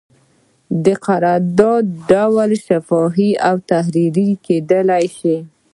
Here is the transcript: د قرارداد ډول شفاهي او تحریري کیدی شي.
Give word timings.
د 0.85 0.87
قرارداد 1.05 1.83
ډول 2.09 2.49
شفاهي 2.65 3.31
او 3.47 3.55
تحریري 3.71 4.29
کیدی 4.45 5.03
شي. 5.17 5.35